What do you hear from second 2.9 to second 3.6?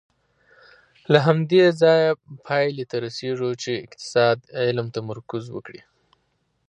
رسېږو